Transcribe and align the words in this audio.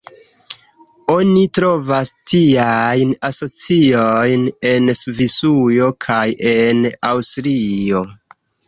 Oni 1.15 1.43
trovas 1.57 2.11
tiajn 2.33 3.13
asociojn 3.31 4.49
en 4.73 4.93
Svisujo 5.05 5.95
kaj 6.09 6.27
en 6.59 6.87
Aŭstrio. 7.15 8.07